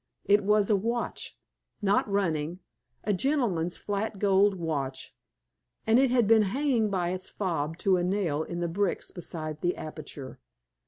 [0.25, 1.37] It was a watch,
[1.79, 2.57] not running
[3.03, 5.15] a gentleman's flat gold watch,
[5.85, 9.61] and it had been hanging by its fob to a nail in the bricks beside
[9.61, 10.39] the aperture.